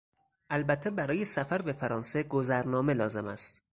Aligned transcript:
البته 0.49 0.89
برای 0.89 1.25
سفر 1.25 1.61
به 1.61 1.73
فرانسه 1.73 2.23
گذرنامه 2.23 2.93
لازم 2.93 3.27
است. 3.27 3.61